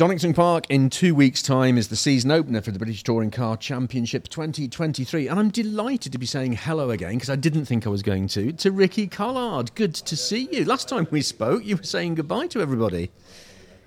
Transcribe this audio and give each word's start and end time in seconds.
Donington 0.00 0.32
Park 0.32 0.64
in 0.70 0.88
two 0.88 1.14
weeks' 1.14 1.42
time 1.42 1.76
is 1.76 1.88
the 1.88 1.94
season 1.94 2.30
opener 2.30 2.62
for 2.62 2.70
the 2.70 2.78
British 2.78 3.02
Touring 3.02 3.30
Car 3.30 3.54
Championship 3.58 4.28
2023. 4.30 5.28
And 5.28 5.38
I'm 5.38 5.50
delighted 5.50 6.10
to 6.12 6.16
be 6.16 6.24
saying 6.24 6.54
hello 6.54 6.88
again 6.88 7.16
because 7.16 7.28
I 7.28 7.36
didn't 7.36 7.66
think 7.66 7.86
I 7.86 7.90
was 7.90 8.02
going 8.02 8.26
to, 8.28 8.50
to 8.50 8.72
Ricky 8.72 9.06
Collard. 9.06 9.74
Good 9.74 9.94
to 9.94 10.16
see 10.16 10.48
you. 10.50 10.64
Last 10.64 10.88
time 10.88 11.06
we 11.10 11.20
spoke, 11.20 11.66
you 11.66 11.76
were 11.76 11.82
saying 11.82 12.14
goodbye 12.14 12.46
to 12.46 12.62
everybody. 12.62 13.10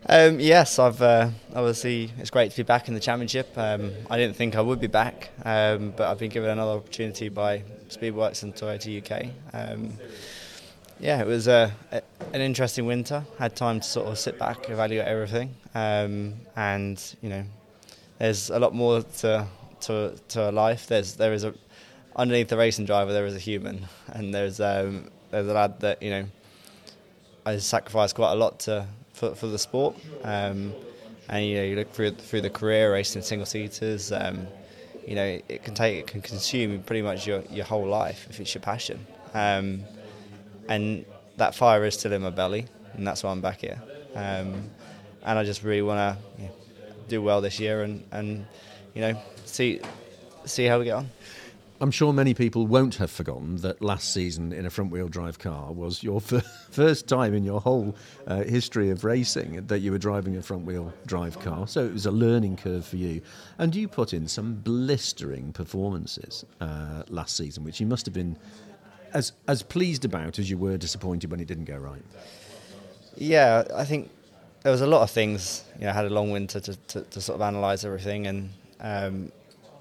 Um, 0.08 0.40
yes, 0.40 0.78
I've 0.78 1.02
uh, 1.02 1.32
obviously 1.56 2.12
it's 2.20 2.30
great 2.30 2.52
to 2.52 2.58
be 2.58 2.62
back 2.62 2.88
in 2.88 2.94
the 2.94 3.00
championship. 3.00 3.50
Um, 3.58 3.92
I 4.08 4.20
didn't 4.20 4.36
think 4.36 4.56
I 4.56 4.62
would 4.62 4.80
be 4.80 4.86
back, 4.86 5.32
um, 5.44 5.96
but 5.98 6.10
I've 6.10 6.20
been 6.20 6.30
given 6.30 6.52
another 6.52 6.74
opportunity 6.74 7.30
by 7.30 7.64
Speedworks 7.90 8.44
and 8.44 8.54
Toyota 8.54 9.02
UK. 9.02 9.32
Um, 9.52 9.94
yeah, 11.00 11.20
it 11.22 11.28
was 11.28 11.48
uh, 11.48 11.72
a, 11.92 12.02
an 12.34 12.42
interesting 12.42 12.86
winter. 12.86 13.24
Had 13.38 13.56
time 13.56 13.80
to 13.80 13.86
sort 13.86 14.08
of 14.08 14.18
sit 14.18 14.38
back, 14.38 14.70
evaluate 14.70 15.08
everything, 15.08 15.56
um, 15.76 16.34
and 16.56 17.02
you 17.22 17.30
know, 17.30 17.44
there's 18.20 18.50
a 18.50 18.60
lot 18.60 18.74
more 18.74 19.04
to 19.20 19.48
to 19.82 20.16
to 20.30 20.52
life. 20.52 20.88
There's 20.88 21.16
there 21.16 21.34
is 21.34 21.44
a 21.44 21.54
underneath 22.16 22.50
the 22.50 22.58
racing 22.58 22.86
driver 22.86 23.14
there 23.14 23.26
is 23.26 23.36
a 23.36 23.40
human, 23.40 23.86
and 24.08 24.34
there's 24.34 24.60
um, 24.60 25.10
there's 25.32 25.48
a 25.48 25.54
lad 25.54 25.80
that 25.82 26.02
you 26.02 26.10
know 26.10 26.26
I 27.46 27.58
sacrificed 27.58 28.16
quite 28.16 28.32
a 28.32 28.36
lot 28.36 28.60
to 28.62 28.88
for, 29.14 29.36
for 29.36 29.48
the 29.48 29.60
sport. 29.60 29.96
Um, 30.24 30.74
and 31.30 31.46
you 31.46 31.56
know, 31.56 31.64
you 31.64 31.76
look 31.76 31.92
through 31.94 32.12
through 32.12 32.42
the 32.42 32.50
career 32.50 32.92
racing 32.92 33.22
single 33.22 33.46
seaters. 33.46 34.12
Um, 34.12 34.48
you 35.08 35.16
know, 35.16 35.40
it 35.48 35.64
can 35.64 35.76
take 35.76 36.00
it 36.00 36.08
can 36.08 36.22
consume 36.22 36.82
pretty 36.84 37.02
much 37.02 37.28
your, 37.28 37.44
your 37.50 37.66
whole 37.66 37.86
life 37.86 38.28
if 38.30 38.40
it's 38.40 38.54
your 38.54 38.62
passion. 38.62 39.06
Um, 39.34 39.84
and 40.68 41.06
that 41.38 41.56
fire 41.56 41.84
is 41.86 41.96
still 41.96 42.14
in 42.14 42.22
my 42.22 42.30
belly, 42.30 42.66
and 42.94 43.06
that's 43.06 43.24
why 43.24 43.32
I'm 43.32 43.42
back 43.42 43.62
here. 43.62 43.82
Um, 44.16 44.70
and 45.24 45.40
I 45.40 45.44
just 45.44 45.64
really 45.64 45.82
want 45.82 46.18
to 46.38 46.50
do 47.08 47.22
well 47.22 47.42
this 47.42 47.60
year, 47.60 47.84
and, 47.84 48.04
and 48.12 48.46
you 48.94 49.02
know 49.02 49.22
see 49.46 49.82
see 50.46 50.66
how 50.66 50.80
we 50.80 50.86
get 50.86 50.96
on. 50.96 51.10
I'm 51.84 51.92
sure 51.92 52.14
many 52.14 52.34
people 52.34 52.66
won't 52.66 52.96
have 52.96 53.12
forgotten 53.12 53.58
that 53.58 53.82
last 53.82 54.14
season 54.14 54.54
in 54.54 54.66
a 54.66 54.70
front 54.70 54.92
wheel 54.92 55.10
drive 55.10 55.40
car 55.40 55.74
was 55.74 56.02
your 56.02 56.22
first 56.22 57.10
time 57.10 57.34
in 57.34 57.44
your 57.44 57.60
whole 57.60 57.96
uh, 58.26 58.44
history 58.44 58.90
of 58.90 59.04
racing 59.04 59.66
that 59.68 59.80
you 59.80 59.92
were 59.92 59.98
driving 59.98 60.38
a 60.38 60.42
front 60.42 60.66
wheel 60.66 60.94
drive 61.06 61.40
car. 61.42 61.68
So 61.68 61.84
it 61.84 61.92
was 61.92 62.06
a 62.06 62.12
learning 62.12 62.56
curve 62.56 62.86
for 62.86 62.96
you. 62.96 63.22
And 63.58 63.76
you 63.76 63.90
put 63.90 64.14
in 64.14 64.30
some 64.30 64.54
blistering 64.54 65.52
performances 65.52 66.46
uh, 66.62 67.04
last 67.10 67.36
season, 67.36 67.66
which 67.66 67.82
you 67.82 67.86
must 67.86 68.06
have 68.06 68.14
been 68.14 68.38
as, 69.14 69.34
as 69.48 69.64
pleased 69.64 70.06
about 70.06 70.40
as 70.40 70.50
you 70.50 70.58
were 70.58 70.78
disappointed 70.78 71.32
when 71.32 71.40
it 71.40 71.48
didn't 71.48 71.66
go 71.66 71.78
right. 71.78 72.04
Yeah, 73.16 73.64
I 73.76 73.86
think 73.86 74.10
there 74.64 74.72
was 74.72 74.82
a 74.82 74.88
lot 74.88 75.02
of 75.02 75.12
things. 75.12 75.64
You 75.78 75.86
know, 75.86 75.92
I 75.92 75.94
had 75.94 76.06
a 76.06 76.10
long 76.10 76.32
winter 76.32 76.60
to, 76.60 76.76
to, 76.76 77.02
to 77.02 77.22
sort 77.22 77.36
of 77.36 77.42
analyse 77.42 77.84
everything 77.84 78.28
and. 78.28 78.50
Um, 78.82 79.32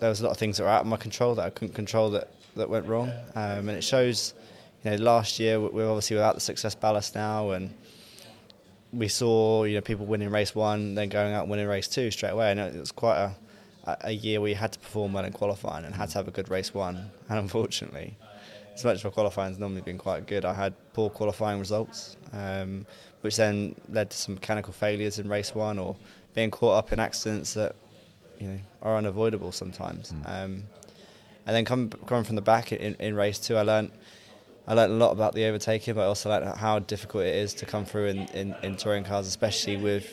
there 0.03 0.09
was 0.09 0.21
a 0.21 0.25
lot 0.25 0.33
of 0.33 0.37
things 0.37 0.57
that 0.57 0.65
were 0.65 0.69
out 0.69 0.81
of 0.81 0.89
my 0.89 0.97
control 0.97 1.37
that 1.37 1.47
I 1.47 1.51
couldn't 1.51 1.77
control 1.77 2.11
that, 2.11 2.29
that 2.57 2.69
went 2.69 2.87
wrong. 2.87 3.13
Um, 3.37 3.69
and 3.69 3.71
it 3.71 3.85
shows, 3.85 4.35
you 4.83 4.91
know, 4.91 4.97
last 4.97 5.39
year 5.39 5.61
we're 5.61 5.89
obviously 5.89 6.17
without 6.17 6.35
the 6.35 6.41
success 6.41 6.75
ballast 6.75 7.15
now, 7.15 7.51
and 7.51 7.73
we 8.93 9.07
saw, 9.07 9.63
you 9.63 9.77
know, 9.77 9.81
people 9.81 10.07
winning 10.07 10.31
race 10.31 10.57
one, 10.57 10.97
then 10.97 11.09
going 11.09 11.33
out 11.33 11.43
and 11.43 11.51
winning 11.53 11.69
race 11.69 11.87
two 11.87 12.11
straight 12.11 12.31
away. 12.31 12.51
And 12.51 12.59
it 12.59 12.81
was 12.81 12.91
quite 12.91 13.33
a, 13.87 13.97
a 14.01 14.11
year 14.11 14.41
where 14.41 14.51
you 14.51 14.57
had 14.57 14.73
to 14.73 14.81
perform 14.81 15.13
well 15.13 15.25
in 15.25 15.33
qualifying 15.33 15.85
and 15.85 15.95
had 15.95 16.09
to 16.09 16.19
have 16.19 16.27
a 16.27 16.33
good 16.33 16.51
race 16.51 16.75
one. 16.75 17.09
And 17.29 17.39
unfortunately, 17.39 18.17
as 18.75 18.85
much 18.85 18.97
as 18.97 19.05
my 19.05 19.11
qualifying 19.11 19.51
has 19.53 19.59
normally 19.59 19.83
been 19.83 19.99
quite 19.99 20.27
good, 20.27 20.45
I 20.45 20.55
had 20.55 20.75
poor 20.93 21.11
qualifying 21.11 21.59
results, 21.59 22.17
um, 22.33 22.87
which 23.21 23.37
then 23.37 23.75
led 23.89 24.11
to 24.11 24.17
some 24.17 24.35
mechanical 24.35 24.73
failures 24.73 25.19
in 25.19 25.29
race 25.29 25.55
one 25.55 25.79
or 25.79 25.97
being 26.35 26.51
caught 26.51 26.79
up 26.79 26.93
in 26.93 26.99
accidents 26.99 27.55
that 27.55 27.75
you 28.39 28.49
know 28.49 28.59
are 28.83 28.97
unavoidable 28.97 29.53
sometimes. 29.53 30.13
Mm. 30.13 30.29
Um, 30.29 30.63
and 31.47 31.57
then 31.57 31.65
coming 31.65 31.91
coming 32.07 32.25
from 32.25 32.37
the 32.37 32.43
back 32.43 32.73
in, 32.73 32.95
in 32.95 33.15
race 33.15 33.39
two, 33.39 33.57
I 33.57 33.63
learned 33.63 33.93
I 34.67 34.75
learned 34.75 34.93
a 34.93 34.97
lot 34.97 35.11
about 35.11 35.35
the 35.35 35.45
overtaking, 35.47 35.95
but 35.95 36.03
I 36.03 36.07
also 36.07 36.31
learned 36.31 36.57
how 36.57 36.79
difficult 36.79 37.25
it 37.25 37.35
is 37.35 37.53
to 37.55 37.67
come 37.67 37.85
through 37.85 38.07
in, 38.07 38.19
in, 38.29 38.55
in 38.63 38.77
touring 38.77 39.03
cars, 39.05 39.27
especially 39.27 39.77
with 39.77 40.07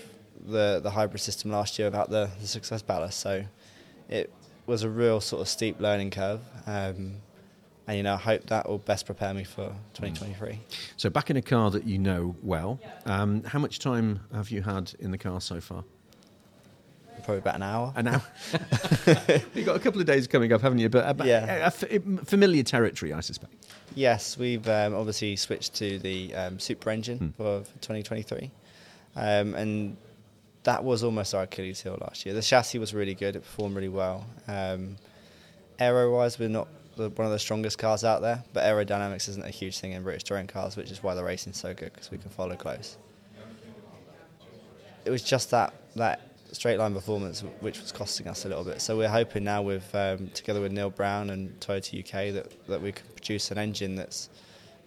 the 0.46 0.80
the 0.82 0.90
hybrid 0.90 1.22
system 1.22 1.52
last 1.52 1.78
year 1.78 1.88
about 1.88 2.10
the, 2.10 2.30
the 2.42 2.48
success 2.48 2.82
ballast. 2.82 3.20
So 3.20 3.46
it 4.10 4.32
was 4.66 4.84
a 4.84 4.90
real 4.90 5.22
sort 5.22 5.42
of 5.42 5.48
steep 5.48 5.80
learning 5.80 6.12
curve. 6.12 6.42
Um, 6.66 7.18
and 7.90 7.98
you 7.98 8.04
know, 8.04 8.14
I 8.14 8.18
hope 8.18 8.46
that 8.46 8.70
will 8.70 8.78
best 8.78 9.08
prepare 9.08 9.34
me 9.34 9.44
for 9.44 9.66
2023. 9.96 10.60
So 10.96 11.10
back 11.10 11.32
in 11.32 11.38
a 11.38 11.42
car 11.42 11.72
that 11.72 11.86
you 11.86 11.98
know 11.98 12.36
well, 12.44 12.80
um, 13.08 13.44
how 13.44 13.58
much 13.58 13.80
time 13.80 14.20
have 14.32 14.52
you 14.52 14.62
had 14.62 14.94
in 15.00 15.10
the 15.10 15.18
car 15.18 15.42
so 15.42 15.60
far? 15.60 15.84
probably 17.24 17.40
about 17.40 17.56
an 17.56 17.64
hour. 17.64 17.94
An 17.96 18.08
hour. 18.08 18.24
You've 19.56 19.66
got 19.66 19.76
a 19.76 19.80
couple 19.80 20.00
of 20.00 20.06
days 20.06 20.28
coming 20.28 20.54
up, 20.54 20.62
haven't 20.62 20.80
you? 20.80 20.88
But 20.88 21.10
about, 21.10 21.28
yeah. 21.28 21.70
familiar 21.70 22.64
territory, 22.64 23.12
I 23.12 23.22
suspect. 23.22 23.54
Yes, 23.96 24.38
we've 24.38 24.68
um, 24.70 24.94
obviously 24.94 25.36
switched 25.36 25.74
to 25.76 25.98
the 26.00 26.34
um, 26.36 26.60
Super 26.60 26.92
Engine 26.92 27.18
hmm. 27.18 27.30
for 27.32 27.60
2023, 27.82 28.52
um, 29.16 29.56
and 29.56 29.98
that 30.64 30.84
was 30.84 31.04
almost 31.04 31.34
our 31.34 31.44
Achilles 31.44 31.82
heel 31.82 31.98
last 32.00 32.26
year. 32.26 32.36
The 32.36 32.42
chassis 32.42 32.78
was 32.78 32.94
really 32.94 33.16
good; 33.16 33.36
it 33.36 33.42
performed 33.42 33.76
really 33.76 33.90
well. 33.90 34.26
Um, 34.48 34.96
aero-wise, 35.80 36.40
we're 36.40 36.50
not 36.50 36.68
one 36.96 37.26
of 37.26 37.32
the 37.32 37.40
strongest 37.40 37.78
cars 37.78 38.04
out 38.04 38.22
there, 38.22 38.44
but 38.54 38.64
aerodynamics 38.64 39.30
isn't 39.30 39.46
a 39.46 39.50
huge 39.50 39.80
thing 39.80 39.94
in 39.94 40.04
British 40.04 40.24
touring 40.24 40.48
cars, 40.48 40.76
which 40.76 40.92
is 40.92 41.02
why 41.02 41.16
the 41.16 41.24
racing's 41.24 41.58
so 41.58 41.74
good 41.74 41.94
because 41.94 42.12
we 42.12 42.18
can 42.18 42.30
follow 42.30 42.56
close. 42.56 42.98
It 45.06 45.10
was 45.10 45.24
just 45.24 45.52
that 45.52 45.74
that 45.96 46.22
straight 46.52 46.78
line 46.78 46.94
performance, 46.94 47.44
which 47.62 47.80
was 47.80 47.92
costing 47.92 48.28
us 48.28 48.46
a 48.46 48.50
little 48.50 48.64
bit. 48.64 48.82
So 48.82 48.98
we're 48.98 49.10
hoping 49.10 49.44
now, 49.44 49.62
with 49.62 49.94
um, 49.96 50.30
together 50.30 50.62
with 50.62 50.72
Neil 50.72 50.90
Brown 50.90 51.30
and 51.30 51.58
Toyota 51.60 52.00
UK, 52.00 52.34
that 52.34 52.68
that 52.68 52.82
we 52.82 52.92
can 52.92 53.06
produce 53.16 53.52
an 53.52 53.58
engine 53.58 53.96
that's 53.96 54.30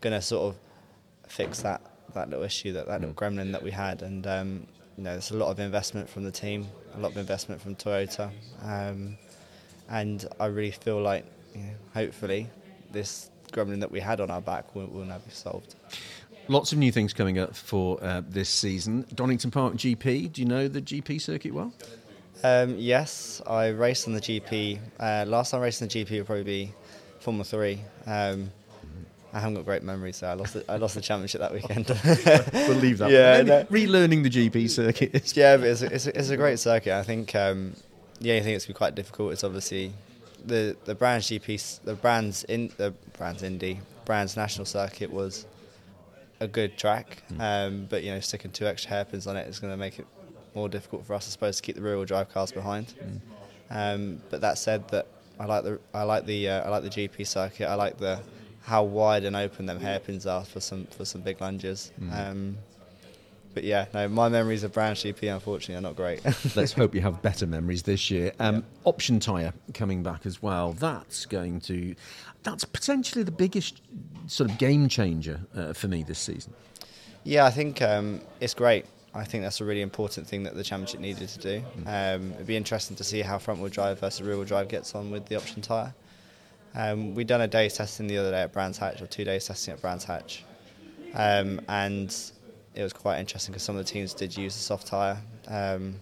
going 0.00 0.12
to 0.12 0.22
sort 0.22 0.54
of 0.54 1.30
fix 1.30 1.60
that 1.62 1.80
that 2.14 2.28
little 2.28 2.44
issue, 2.44 2.72
that 2.72 2.86
that 2.86 3.00
little 3.00 3.14
gremlin 3.14 3.52
that 3.52 3.62
we 3.62 3.70
had. 3.70 4.02
And 4.02 4.26
um, 4.26 4.66
you 4.96 5.04
know, 5.04 5.12
there's 5.12 5.30
a 5.30 5.36
lot 5.36 5.50
of 5.50 5.58
investment 5.60 6.08
from 6.08 6.24
the 6.24 6.30
team, 6.30 6.68
a 6.94 7.00
lot 7.00 7.12
of 7.12 7.16
investment 7.16 7.60
from 7.60 7.74
Toyota, 7.74 8.30
um, 8.62 9.16
and 9.88 10.26
I 10.38 10.46
really 10.46 10.70
feel 10.70 11.00
like, 11.00 11.24
hopefully, 11.94 12.48
this 12.90 13.30
gremlin 13.52 13.80
that 13.80 13.90
we 13.90 14.00
had 14.00 14.20
on 14.20 14.30
our 14.30 14.40
back 14.40 14.74
will, 14.74 14.86
will 14.86 15.04
now 15.04 15.18
be 15.18 15.30
solved. 15.30 15.74
Lots 16.48 16.72
of 16.72 16.78
new 16.78 16.90
things 16.90 17.12
coming 17.12 17.38
up 17.38 17.54
for 17.54 18.02
uh, 18.02 18.22
this 18.28 18.48
season. 18.48 19.06
Donington 19.14 19.50
Park 19.50 19.74
GP. 19.74 20.32
Do 20.32 20.42
you 20.42 20.48
know 20.48 20.68
the 20.68 20.82
GP 20.82 21.20
circuit 21.20 21.54
well? 21.54 21.72
Um, 22.42 22.76
yes, 22.76 23.40
I 23.46 23.68
raced 23.68 24.08
on 24.08 24.14
the 24.14 24.20
GP. 24.20 24.80
Uh, 24.98 25.24
last 25.28 25.52
time 25.52 25.60
I 25.60 25.64
raced 25.64 25.82
on 25.82 25.88
the 25.88 26.04
GP 26.04 26.18
would 26.18 26.26
probably 26.26 26.44
be 26.44 26.74
Formula 27.20 27.44
Three. 27.44 27.80
Um, 28.06 28.50
I 29.32 29.40
haven't 29.40 29.54
got 29.54 29.64
great 29.64 29.82
memories, 29.82 30.16
so 30.16 30.26
I 30.26 30.34
lost 30.34 30.54
the, 30.54 30.70
I 30.70 30.76
lost 30.76 30.94
the 30.94 31.00
championship 31.00 31.40
that 31.40 31.52
weekend. 31.52 31.88
we'll 32.68 32.76
leave 32.78 32.98
that. 32.98 33.10
Yeah, 33.10 33.42
no. 33.42 33.64
relearning 33.64 34.22
the 34.24 34.28
GP 34.28 34.68
circuit. 34.68 35.34
yeah, 35.36 35.56
but 35.56 35.68
it's 35.68 35.82
a, 35.82 35.94
it's, 35.94 36.06
a, 36.06 36.18
it's 36.18 36.28
a 36.28 36.36
great 36.36 36.58
circuit. 36.58 36.92
I 36.92 37.02
think 37.02 37.34
um, 37.34 37.74
the 38.20 38.30
only 38.30 38.42
thing 38.42 38.52
that's 38.52 38.66
been 38.66 38.74
quite 38.74 38.94
difficult 38.94 39.32
is 39.32 39.42
obviously 39.42 39.92
the 40.44 40.76
the 40.84 40.94
brands 40.94 41.28
GP, 41.28 41.80
the 41.84 41.94
brands 41.94 42.44
in 42.44 42.70
the 42.76 42.92
brands 43.16 43.42
Indy, 43.42 43.80
brands 44.04 44.36
national 44.36 44.66
circuit 44.66 45.10
was 45.10 45.46
a 46.40 46.48
good 46.48 46.76
track, 46.76 47.22
mm. 47.32 47.40
um, 47.40 47.86
but 47.88 48.02
you 48.02 48.10
know, 48.10 48.20
sticking 48.20 48.50
two 48.50 48.66
extra 48.66 48.90
hairpins 48.90 49.26
on 49.26 49.36
it 49.36 49.46
is 49.48 49.58
going 49.60 49.72
to 49.72 49.76
make 49.76 49.98
it 49.98 50.06
more 50.54 50.68
difficult 50.68 51.06
for 51.06 51.14
us, 51.14 51.28
I 51.28 51.30
suppose, 51.30 51.56
to 51.56 51.62
keep 51.62 51.76
the 51.76 51.82
rear-wheel 51.82 52.04
drive 52.04 52.32
cars 52.32 52.52
behind. 52.52 52.94
Mm. 53.00 53.20
Um, 53.70 54.22
but 54.28 54.40
that 54.40 54.58
said, 54.58 54.88
that 54.88 55.06
I 55.38 55.46
like 55.46 55.64
the 55.64 55.80
I 55.94 56.02
like 56.02 56.26
the 56.26 56.48
uh, 56.48 56.64
I 56.64 56.68
like 56.68 56.82
the 56.82 56.90
GP 56.90 57.26
circuit. 57.26 57.66
I 57.66 57.74
like 57.74 57.98
the 57.98 58.20
how 58.62 58.84
wide 58.84 59.24
and 59.24 59.34
open 59.34 59.66
them 59.66 59.80
hairpins 59.80 60.26
are 60.26 60.44
for 60.44 60.60
some 60.60 60.86
for 60.86 61.04
some 61.04 61.20
big 61.20 61.40
lunges. 61.40 61.92
Mm. 62.00 62.30
Um, 62.30 62.58
but 63.54 63.64
yeah, 63.64 63.86
no, 63.92 64.08
my 64.08 64.28
memories 64.28 64.64
of 64.64 64.72
Brands 64.72 65.02
GP 65.02 65.32
unfortunately 65.32 65.76
are 65.76 65.80
not 65.80 65.96
great. 65.96 66.24
Let's 66.56 66.72
hope 66.72 66.94
you 66.94 67.00
have 67.00 67.22
better 67.22 67.46
memories 67.46 67.82
this 67.82 68.10
year. 68.10 68.32
Um, 68.38 68.56
yeah. 68.56 68.62
Option 68.84 69.20
tyre 69.20 69.52
coming 69.74 70.02
back 70.02 70.26
as 70.26 70.42
well. 70.42 70.72
That's 70.72 71.26
going 71.26 71.60
to 71.62 71.94
that's 72.42 72.64
potentially 72.64 73.22
the 73.22 73.32
biggest 73.32 73.80
sort 74.26 74.50
of 74.50 74.58
game 74.58 74.88
changer 74.88 75.40
uh, 75.54 75.72
for 75.72 75.88
me 75.88 76.02
this 76.02 76.18
season. 76.18 76.52
Yeah, 77.24 77.44
I 77.44 77.50
think 77.50 77.80
um, 77.82 78.20
it's 78.40 78.54
great. 78.54 78.86
I 79.14 79.24
think 79.24 79.44
that's 79.44 79.60
a 79.60 79.64
really 79.64 79.82
important 79.82 80.26
thing 80.26 80.42
that 80.44 80.54
the 80.54 80.64
championship 80.64 81.00
needed 81.00 81.28
to 81.28 81.38
do. 81.38 81.62
Mm. 81.84 82.16
Um, 82.16 82.32
it'd 82.32 82.46
be 82.46 82.56
interesting 82.56 82.96
to 82.96 83.04
see 83.04 83.20
how 83.20 83.38
front 83.38 83.60
wheel 83.60 83.68
drive 83.68 84.00
versus 84.00 84.22
rear 84.22 84.36
wheel 84.36 84.46
drive 84.46 84.68
gets 84.68 84.94
on 84.94 85.10
with 85.10 85.26
the 85.26 85.36
option 85.36 85.60
tyre. 85.60 85.94
Um, 86.74 87.14
we'd 87.14 87.26
done 87.26 87.42
a 87.42 87.48
day's 87.48 87.74
testing 87.74 88.06
the 88.06 88.16
other 88.16 88.30
day 88.30 88.40
at 88.40 88.52
Brands 88.52 88.78
Hatch, 88.78 89.02
or 89.02 89.06
two 89.06 89.24
days 89.24 89.46
testing 89.46 89.74
at 89.74 89.82
Brands 89.82 90.04
Hatch, 90.04 90.44
um, 91.14 91.60
and 91.68 92.14
it 92.74 92.82
was 92.82 92.92
quite 92.92 93.18
interesting 93.18 93.52
because 93.52 93.62
some 93.62 93.76
of 93.76 93.84
the 93.84 93.90
teams 93.90 94.14
did 94.14 94.36
use 94.36 94.54
the 94.54 94.62
soft 94.62 94.86
tyre. 94.86 95.18
Um, 95.48 95.96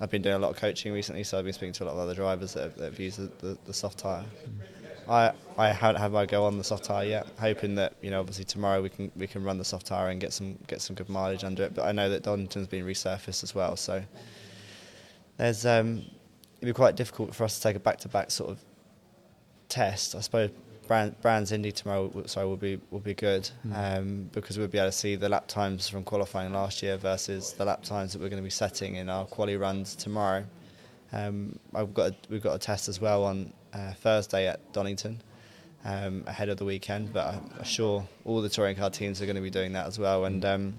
I've 0.00 0.10
been 0.10 0.22
doing 0.22 0.34
a 0.34 0.38
lot 0.38 0.50
of 0.50 0.56
coaching 0.56 0.92
recently, 0.92 1.24
so 1.24 1.38
I've 1.38 1.44
been 1.44 1.54
speaking 1.54 1.72
to 1.74 1.84
a 1.84 1.86
lot 1.86 1.92
of 1.92 1.98
other 1.98 2.14
drivers 2.14 2.52
that 2.54 2.64
have, 2.64 2.76
that 2.76 2.84
have 2.84 3.00
used 3.00 3.18
the, 3.18 3.46
the, 3.46 3.58
the 3.64 3.72
soft 3.72 3.98
tyre. 3.98 4.24
I 5.08 5.32
I 5.56 5.68
haven't 5.68 6.00
had 6.00 6.12
my 6.12 6.26
go 6.26 6.44
on 6.44 6.58
the 6.58 6.64
soft 6.64 6.84
tire 6.84 7.06
yet. 7.06 7.26
Hoping 7.38 7.76
that 7.76 7.94
you 8.02 8.10
know 8.10 8.20
obviously 8.20 8.44
tomorrow 8.44 8.82
we 8.82 8.88
can 8.88 9.10
we 9.16 9.26
can 9.26 9.44
run 9.44 9.58
the 9.58 9.64
soft 9.64 9.86
tire 9.86 10.10
and 10.10 10.20
get 10.20 10.32
some 10.32 10.58
get 10.66 10.80
some 10.80 10.96
good 10.96 11.08
mileage 11.08 11.44
under 11.44 11.62
it. 11.62 11.74
But 11.74 11.86
I 11.86 11.92
know 11.92 12.10
that 12.10 12.22
Donington's 12.22 12.66
been 12.66 12.84
resurfaced 12.84 13.42
as 13.44 13.54
well, 13.54 13.76
so 13.76 14.02
there's 15.36 15.64
um, 15.64 15.98
it'd 16.56 16.66
be 16.66 16.72
quite 16.72 16.96
difficult 16.96 17.34
for 17.34 17.44
us 17.44 17.56
to 17.56 17.62
take 17.62 17.76
a 17.76 17.80
back-to-back 17.80 18.30
sort 18.30 18.50
of 18.50 18.58
test. 19.68 20.14
I 20.14 20.20
suppose 20.20 20.50
Brand, 20.86 21.20
Brands 21.20 21.52
Indy 21.52 21.72
tomorrow, 21.72 22.10
sorry, 22.26 22.46
will 22.46 22.56
be 22.56 22.80
will 22.90 23.00
be 23.00 23.14
good 23.14 23.48
mm. 23.66 23.98
um, 23.98 24.30
because 24.32 24.58
we'll 24.58 24.68
be 24.68 24.78
able 24.78 24.88
to 24.88 24.96
see 24.96 25.16
the 25.16 25.28
lap 25.28 25.48
times 25.48 25.88
from 25.88 26.04
qualifying 26.04 26.52
last 26.52 26.82
year 26.82 26.96
versus 26.96 27.52
the 27.52 27.64
lap 27.64 27.82
times 27.82 28.12
that 28.12 28.20
we're 28.20 28.28
going 28.28 28.42
to 28.42 28.46
be 28.46 28.50
setting 28.50 28.96
in 28.96 29.08
our 29.08 29.24
quali 29.24 29.56
runs 29.56 29.94
tomorrow. 29.94 30.44
Um, 31.12 31.58
I've 31.74 31.94
got 31.94 32.10
a, 32.10 32.14
we've 32.28 32.42
got 32.42 32.54
a 32.54 32.58
test 32.58 32.88
as 32.88 33.00
well 33.00 33.24
on 33.24 33.52
uh, 33.72 33.92
Thursday 33.92 34.48
at 34.48 34.72
Donington 34.72 35.22
um, 35.84 36.24
ahead 36.26 36.48
of 36.48 36.56
the 36.58 36.64
weekend, 36.64 37.12
but 37.12 37.34
I'm 37.34 37.64
sure 37.64 38.06
all 38.24 38.42
the 38.42 38.48
touring 38.48 38.76
car 38.76 38.90
teams 38.90 39.22
are 39.22 39.26
going 39.26 39.36
to 39.36 39.42
be 39.42 39.50
doing 39.50 39.72
that 39.72 39.86
as 39.86 39.98
well. 39.98 40.24
And 40.24 40.44
um, 40.44 40.78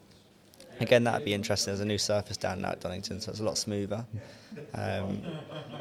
again, 0.80 1.04
that'd 1.04 1.26
be 1.26 1.34
interesting. 1.34 1.72
There's 1.72 1.82
a 1.82 1.86
new 1.86 1.98
surface 1.98 2.38
down 2.38 2.62
now 2.62 2.70
at 2.70 2.80
Donington, 2.80 3.22
so 3.22 3.32
it's 3.32 3.40
a 3.40 3.44
lot 3.44 3.58
smoother. 3.58 4.06
Um, 4.74 5.22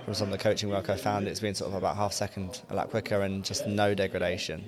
from 0.04 0.14
some 0.14 0.28
of 0.28 0.32
the 0.32 0.38
coaching 0.38 0.68
work 0.68 0.90
I 0.90 0.96
found, 0.96 1.28
it's 1.28 1.40
been 1.40 1.54
sort 1.54 1.70
of 1.70 1.76
about 1.76 1.96
half 1.96 2.12
second 2.12 2.62
a 2.70 2.74
lap 2.74 2.90
quicker 2.90 3.22
and 3.22 3.44
just 3.44 3.66
no 3.66 3.94
degradation. 3.94 4.64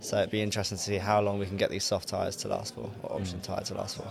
So 0.00 0.18
it'd 0.18 0.30
be 0.30 0.40
interesting 0.40 0.78
to 0.78 0.82
see 0.82 0.96
how 0.96 1.20
long 1.20 1.38
we 1.38 1.46
can 1.46 1.56
get 1.56 1.70
these 1.70 1.84
soft 1.84 2.08
tyres 2.08 2.36
to 2.36 2.48
last 2.48 2.74
for, 2.74 2.90
or 3.02 3.12
option 3.12 3.40
tyres 3.40 3.68
to 3.68 3.74
last 3.74 3.96
for. 3.96 4.06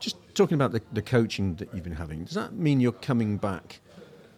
Just 0.00 0.16
talking 0.34 0.56
about 0.56 0.72
the, 0.72 0.82
the 0.92 1.02
coaching 1.02 1.54
that 1.56 1.72
you've 1.72 1.84
been 1.84 1.94
having, 1.94 2.24
does 2.24 2.34
that 2.34 2.54
mean 2.54 2.80
you're 2.80 2.92
coming 2.92 3.36
back 3.36 3.80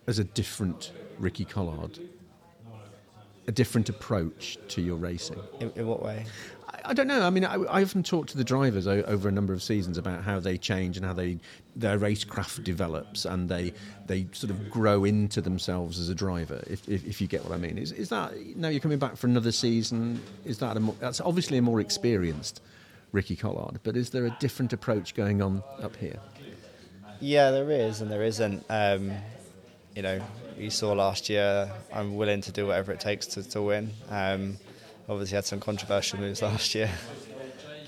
as 0.06 0.18
a 0.18 0.24
different 0.24 0.92
Ricky 1.18 1.44
Collard 1.44 1.98
a 3.46 3.52
different 3.52 3.88
approach 3.88 4.58
to 4.68 4.80
your 4.80 4.96
racing. 4.96 5.40
In, 5.60 5.70
in 5.76 5.86
what 5.86 6.02
way? 6.02 6.24
I, 6.84 6.94
don't 6.94 7.06
know. 7.06 7.22
I 7.22 7.30
mean, 7.30 7.44
I, 7.44 7.54
I 7.54 7.82
often 7.82 8.02
talk 8.02 8.26
to 8.28 8.36
the 8.36 8.44
drivers 8.44 8.86
o- 8.86 9.02
over 9.02 9.28
a 9.28 9.32
number 9.32 9.52
of 9.52 9.62
seasons 9.62 9.98
about 9.98 10.24
how 10.24 10.40
they 10.40 10.58
change 10.58 10.96
and 10.96 11.04
how 11.04 11.12
they 11.12 11.38
their 11.76 11.98
racecraft 11.98 12.62
develops 12.64 13.24
and 13.24 13.48
they 13.48 13.72
they 14.06 14.26
sort 14.32 14.50
of 14.50 14.70
grow 14.70 15.04
into 15.04 15.40
themselves 15.40 15.98
as 15.98 16.08
a 16.08 16.14
driver. 16.14 16.62
If, 16.66 16.88
if, 16.88 17.04
if 17.04 17.20
you 17.20 17.26
get 17.26 17.44
what 17.44 17.52
I 17.52 17.56
mean, 17.58 17.78
is 17.78 17.92
is 17.92 18.08
that 18.10 18.32
now 18.56 18.68
you're 18.68 18.80
coming 18.80 18.98
back 18.98 19.16
for 19.16 19.26
another 19.26 19.52
season? 19.52 20.20
Is 20.44 20.58
that 20.58 20.76
a 20.76 20.80
more, 20.80 20.94
that's 21.00 21.20
obviously 21.20 21.58
a 21.58 21.62
more 21.62 21.80
experienced 21.80 22.60
Ricky 23.12 23.36
Collard, 23.36 23.80
but 23.82 23.96
is 23.96 24.10
there 24.10 24.26
a 24.26 24.36
different 24.40 24.72
approach 24.72 25.14
going 25.14 25.40
on 25.40 25.62
up 25.82 25.96
here? 25.96 26.18
Yeah, 27.20 27.50
there 27.52 27.70
is, 27.70 28.00
and 28.00 28.10
there 28.10 28.22
isn't. 28.22 28.64
Um, 28.68 29.12
you 29.94 30.02
know, 30.02 30.20
you 30.58 30.70
saw 30.70 30.92
last 30.92 31.28
year, 31.28 31.70
I'm 31.92 32.16
willing 32.16 32.40
to 32.42 32.52
do 32.52 32.66
whatever 32.66 32.92
it 32.92 33.00
takes 33.00 33.26
to, 33.28 33.48
to 33.50 33.62
win. 33.62 33.90
Um, 34.10 34.58
obviously, 35.08 35.36
had 35.36 35.44
some 35.44 35.60
controversial 35.60 36.18
moves 36.18 36.42
last 36.42 36.74
year, 36.74 36.90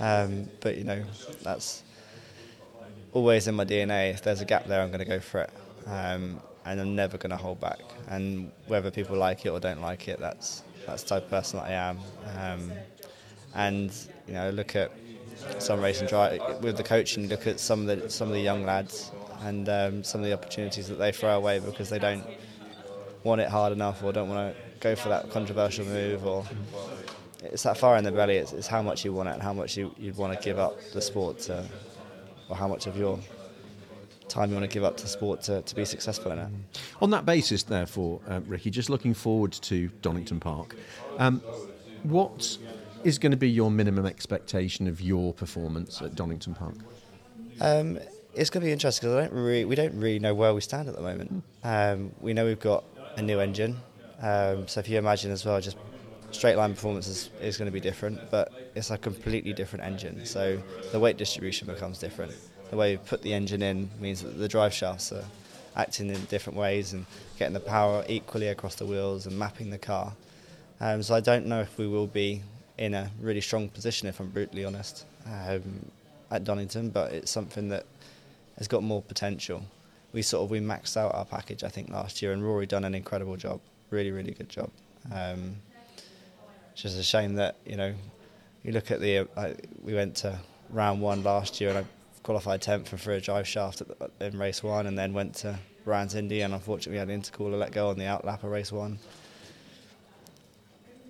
um, 0.00 0.48
but 0.60 0.76
you 0.76 0.84
know 0.84 1.02
that's 1.42 1.82
always 3.12 3.48
in 3.48 3.54
my 3.54 3.64
DNA. 3.64 4.10
If 4.10 4.22
there's 4.22 4.40
a 4.40 4.44
gap 4.44 4.66
there, 4.66 4.82
I'm 4.82 4.88
going 4.88 5.00
to 5.00 5.04
go 5.04 5.20
for 5.20 5.42
it, 5.42 5.50
um, 5.86 6.40
and 6.64 6.80
I'm 6.80 6.94
never 6.94 7.18
going 7.18 7.30
to 7.30 7.36
hold 7.36 7.60
back. 7.60 7.80
And 8.08 8.52
whether 8.66 8.90
people 8.90 9.16
like 9.16 9.46
it 9.46 9.50
or 9.50 9.60
don't 9.60 9.80
like 9.80 10.08
it, 10.08 10.20
that's 10.20 10.62
that's 10.86 11.02
the 11.02 11.08
type 11.08 11.24
of 11.24 11.30
person 11.30 11.58
that 11.60 11.66
I 11.66 11.72
am. 11.72 11.98
Um, 12.36 12.72
and 13.54 13.92
you 14.26 14.34
know, 14.34 14.50
look 14.50 14.76
at 14.76 14.92
some 15.58 15.80
racing 15.80 16.08
drive 16.08 16.40
with 16.62 16.76
the 16.76 16.82
coaching. 16.82 17.28
Look 17.28 17.46
at 17.46 17.60
some 17.60 17.88
of 17.88 18.00
the 18.00 18.10
some 18.10 18.28
of 18.28 18.34
the 18.34 18.40
young 18.40 18.64
lads 18.64 19.10
and 19.42 19.69
um, 19.69 20.04
some 20.04 20.20
of 20.20 20.26
the 20.26 20.32
opportunities 20.32 20.88
that 20.88 20.96
they 20.96 21.12
throw 21.12 21.36
away 21.36 21.58
because 21.58 21.90
they 21.90 21.98
don't 21.98 22.24
want 23.22 23.40
it 23.40 23.48
hard 23.48 23.72
enough 23.72 24.02
or 24.02 24.12
don't 24.12 24.28
want 24.28 24.54
to 24.54 24.62
go 24.81 24.94
for 24.94 25.08
that 25.08 25.31
controversial 25.31 25.84
move 25.87 26.26
or 26.26 26.44
it's 27.43 27.62
that 27.62 27.76
fire 27.76 27.96
in 27.96 28.05
the 28.05 28.12
belly 28.12 28.37
it's, 28.37 28.52
it's 28.52 28.67
how 28.67 28.82
much 28.82 29.05
you 29.05 29.12
want 29.12 29.28
it 29.28 29.32
and 29.32 29.43
how 29.43 29.52
much 29.52 29.76
you, 29.76 29.94
you'd 29.99 30.17
want 30.17 30.37
to 30.37 30.44
give 30.44 30.58
up 30.58 30.78
the 30.93 31.00
sport 31.00 31.38
to, 31.38 31.64
or 32.49 32.56
how 32.56 32.69
much 32.69 32.87
of 32.87 32.96
your 32.96 33.19
time 34.28 34.50
you 34.50 34.56
want 34.56 34.69
to 34.69 34.75
give 34.75 34.84
up 34.84 34.96
to 34.96 35.06
sport 35.06 35.43
to, 35.43 35.62
to 35.62 35.75
be 35.75 35.84
successful 35.84 36.32
in 36.32 36.38
it. 36.38 36.49
On 37.00 37.11
that 37.11 37.25
basis, 37.25 37.62
therefore, 37.62 38.20
uh, 38.28 38.40
Ricky, 38.46 38.70
just 38.70 38.90
looking 38.90 39.14
forward 39.14 39.52
to 39.52 39.88
Donington 40.02 40.40
Park, 40.40 40.75
um, 41.19 41.40
what 42.02 42.58
is 43.05 43.19
going 43.19 43.31
to 43.31 43.37
be 43.37 43.49
your 43.49 43.70
minimum 43.70 44.06
expectation 44.06 44.88
of 44.88 45.00
your 45.00 45.32
performance 45.32 46.02
at 46.02 46.14
Donington 46.14 46.55
Park? 46.55 46.75
Um, 47.61 47.99
it's 48.34 48.50
going 48.50 48.62
to 48.62 48.67
be 48.67 48.72
interesting 48.72 49.08
because 49.08 49.29
don't 49.29 49.38
really, 49.38 49.64
we 49.64 49.75
don't 49.75 49.99
really 49.99 50.19
know 50.19 50.34
where 50.34 50.52
we 50.55 50.61
stand 50.61 50.88
at 50.88 50.96
the 50.96 51.02
moment. 51.02 51.43
Um, 51.64 52.12
we 52.20 52.34
know 52.34 52.44
we've 52.44 52.61
got 52.61 52.84
a 53.17 53.22
new 53.22 53.40
engine. 53.40 53.76
Um, 54.20 54.66
so 54.66 54.80
if 54.80 54.88
you 54.88 54.98
imagine 54.98 55.30
as 55.30 55.44
well, 55.44 55.60
just 55.60 55.76
straight 56.30 56.56
line 56.56 56.74
performance 56.74 57.06
is, 57.06 57.30
is 57.40 57.56
going 57.56 57.66
to 57.66 57.72
be 57.72 57.80
different, 57.80 58.30
but 58.30 58.52
it's 58.74 58.90
a 58.90 58.98
completely 58.98 59.52
different 59.52 59.84
engine. 59.84 60.24
So 60.24 60.60
the 60.92 61.00
weight 61.00 61.16
distribution 61.16 61.66
becomes 61.66 61.98
different. 61.98 62.32
The 62.70 62.76
way 62.76 62.92
you 62.92 62.98
put 62.98 63.22
the 63.22 63.32
engine 63.32 63.62
in 63.62 63.90
means 64.00 64.22
that 64.22 64.38
the 64.38 64.48
drive 64.48 64.72
shafts 64.72 65.12
are 65.12 65.24
acting 65.76 66.08
in 66.08 66.24
different 66.24 66.58
ways 66.58 66.92
and 66.92 67.06
getting 67.38 67.54
the 67.54 67.60
power 67.60 68.04
equally 68.08 68.48
across 68.48 68.74
the 68.74 68.86
wheels 68.86 69.26
and 69.26 69.38
mapping 69.38 69.70
the 69.70 69.78
car. 69.78 70.12
Um, 70.80 71.02
so 71.02 71.14
I 71.14 71.20
don't 71.20 71.46
know 71.46 71.60
if 71.60 71.78
we 71.78 71.86
will 71.86 72.06
be 72.06 72.42
in 72.78 72.94
a 72.94 73.10
really 73.20 73.40
strong 73.40 73.69
position, 73.69 74.08
if 74.08 74.20
I'm 74.20 74.30
brutally 74.30 74.64
honest, 74.64 75.06
um, 75.26 75.90
at 76.30 76.44
Donington, 76.44 76.90
but 76.90 77.12
it's 77.12 77.30
something 77.30 77.69
that 77.69 77.86
has 78.58 78.69
got 78.69 78.82
more 78.82 79.02
potential 79.02 79.62
we 80.16 80.22
sort 80.22 80.44
of 80.44 80.50
we 80.50 80.60
maxed 80.60 80.96
out 80.96 81.14
our 81.14 81.26
package 81.26 81.62
I 81.62 81.69
think 81.69 81.90
last 81.90 82.22
year, 82.22 82.32
and 82.32 82.42
Rory 82.42 82.66
done 82.66 82.84
an 82.84 82.94
incredible 82.94 83.36
job, 83.36 83.60
really 83.90 84.10
really 84.10 84.32
good 84.32 84.48
job. 84.48 84.70
Um, 85.12 85.56
it's 86.72 86.82
just 86.82 86.98
a 86.98 87.02
shame 87.02 87.34
that 87.34 87.56
you 87.64 87.76
know 87.76 87.94
you 88.62 88.72
look 88.72 88.90
at 88.90 89.00
the 89.00 89.28
uh, 89.36 89.52
we 89.82 89.94
went 89.94 90.16
to 90.16 90.38
round 90.70 91.00
one 91.00 91.22
last 91.22 91.60
year 91.60 91.70
and 91.70 91.78
I 91.78 91.84
qualified 92.26 92.60
tenth 92.60 92.88
for 92.88 93.12
a 93.12 93.20
drive 93.20 93.46
shaft 93.46 93.78
the, 93.78 94.10
in 94.20 94.36
race 94.36 94.62
one, 94.62 94.88
and 94.88 94.98
then 94.98 95.14
went 95.14 95.34
to 95.36 95.56
Brands 95.84 96.16
Indy, 96.16 96.40
and 96.40 96.52
unfortunately 96.52 96.98
had 96.98 97.08
an 97.08 97.22
intercooler 97.22 97.56
let 97.58 97.70
go 97.70 97.88
on 97.88 97.98
the 97.98 98.04
outlap 98.04 98.42
of 98.42 98.50
race 98.50 98.72
one. 98.72 98.98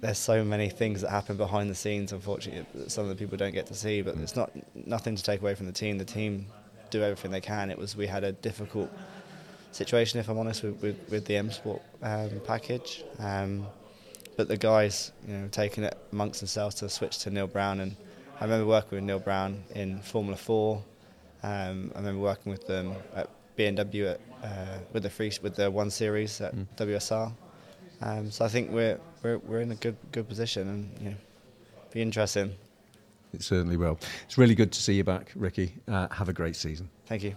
There's 0.02 0.18
so 0.18 0.44
many 0.44 0.68
things 0.68 1.00
that 1.00 1.10
happen 1.10 1.38
behind 1.38 1.70
the 1.70 1.74
scenes. 1.74 2.12
Unfortunately, 2.12 2.66
some 2.88 3.04
of 3.04 3.08
the 3.08 3.16
people 3.16 3.38
don't 3.38 3.54
get 3.54 3.66
to 3.68 3.74
see, 3.74 4.02
but 4.02 4.14
it's 4.18 4.36
not 4.36 4.52
nothing 4.74 5.16
to 5.16 5.22
take 5.22 5.40
away 5.40 5.54
from 5.54 5.64
the 5.64 5.72
team. 5.72 5.96
The 5.96 6.04
team 6.04 6.46
do 6.90 7.02
everything 7.02 7.30
they 7.30 7.40
can. 7.40 7.70
It 7.70 7.78
was 7.78 7.96
we 7.96 8.06
had 8.06 8.22
a 8.22 8.32
difficult 8.32 8.92
situation, 9.76 10.20
if 10.20 10.28
I'm 10.28 10.38
honest, 10.38 10.62
with, 10.62 10.82
with, 10.82 11.10
with 11.10 11.24
the 11.26 11.36
M 11.36 11.50
Sport 11.50 11.82
um, 12.02 12.40
package. 12.44 13.04
Um, 13.18 13.66
but 14.36 14.48
the 14.48 14.56
guys, 14.56 15.12
you 15.26 15.34
know, 15.34 15.48
taking 15.48 15.84
it 15.84 15.96
amongst 16.12 16.40
themselves 16.40 16.74
to 16.76 16.88
switch 16.88 17.18
to 17.18 17.30
Neil 17.30 17.46
Brown, 17.46 17.80
and 17.80 17.96
I 18.40 18.44
remember 18.44 18.66
working 18.66 18.96
with 18.96 19.04
Neil 19.04 19.18
Brown 19.18 19.62
in 19.74 20.00
Formula 20.00 20.36
Four. 20.36 20.82
Um, 21.42 21.92
I 21.94 21.98
remember 21.98 22.20
working 22.20 22.52
with 22.52 22.66
them 22.66 22.94
at 23.14 23.30
BMW 23.56 24.12
at, 24.12 24.20
uh, 24.42 24.78
with 24.92 25.04
the 25.04 25.10
free 25.10 25.32
with 25.42 25.54
the 25.54 25.70
one 25.70 25.90
series 25.90 26.40
at 26.40 26.54
mm. 26.54 26.66
WSR. 26.76 27.32
Um, 28.02 28.30
so 28.30 28.44
I 28.44 28.48
think 28.48 28.70
we're, 28.70 28.98
we're 29.22 29.38
we're 29.38 29.60
in 29.60 29.72
a 29.72 29.76
good 29.76 29.96
good 30.12 30.28
position, 30.28 30.68
and 30.68 30.98
you 31.00 31.10
know, 31.10 31.16
be 31.92 32.02
interesting 32.02 32.54
it 33.36 33.42
certainly 33.42 33.76
will. 33.76 33.98
It's 34.24 34.38
really 34.38 34.54
good 34.54 34.72
to 34.72 34.82
see 34.82 34.94
you 34.94 35.04
back, 35.04 35.32
Ricky. 35.36 35.74
Uh, 35.86 36.08
have 36.08 36.28
a 36.28 36.32
great 36.32 36.56
season. 36.56 36.88
Thank 37.06 37.22
you. 37.22 37.36